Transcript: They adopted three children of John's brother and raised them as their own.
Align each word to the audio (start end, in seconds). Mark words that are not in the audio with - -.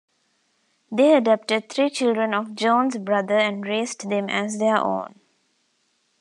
They 0.91 1.15
adopted 1.15 1.69
three 1.69 1.91
children 1.91 2.33
of 2.33 2.55
John's 2.55 2.97
brother 2.97 3.37
and 3.37 3.63
raised 3.63 4.09
them 4.09 4.31
as 4.31 4.57
their 4.57 4.77
own. 4.77 5.19